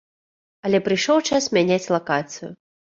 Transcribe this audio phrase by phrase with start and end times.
[0.69, 2.55] Але прыйшоў час мяняць лакацыю.